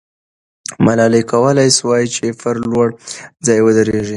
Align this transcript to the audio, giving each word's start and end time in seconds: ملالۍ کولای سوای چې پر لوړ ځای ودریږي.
ملالۍ 0.85 1.23
کولای 1.31 1.69
سوای 1.77 2.05
چې 2.15 2.25
پر 2.39 2.55
لوړ 2.71 2.87
ځای 3.45 3.59
ودریږي. 3.61 4.09